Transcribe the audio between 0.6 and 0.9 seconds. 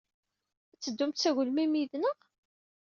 Ad